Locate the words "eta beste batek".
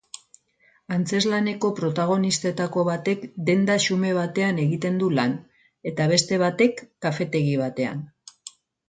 5.93-6.83